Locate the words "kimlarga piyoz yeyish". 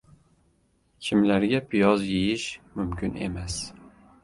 1.03-2.49